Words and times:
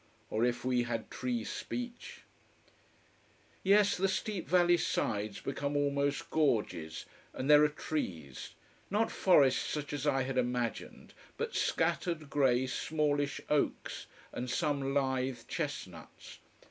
or 0.31 0.43
if 0.43 0.65
we 0.65 0.81
had 0.81 1.11
tree 1.11 1.43
speech! 1.43 2.21
Yes, 3.61 3.95
the 3.95 4.07
steep 4.07 4.49
valley 4.49 4.77
sides 4.77 5.39
become 5.41 5.77
almost 5.77 6.31
gorges, 6.31 7.05
and 7.33 7.47
there 7.47 7.63
are 7.63 7.67
trees. 7.69 8.55
Not 8.89 9.11
forests 9.11 9.61
such 9.69 9.93
as 9.93 10.07
I 10.07 10.23
had 10.23 10.39
imagined, 10.39 11.13
but 11.37 11.53
scattered, 11.53 12.31
grey, 12.31 12.65
smallish 12.65 13.41
oaks, 13.47 14.07
and 14.33 14.49
some 14.49 14.95
lithe 14.95 15.41
chestnuts. 15.47 16.39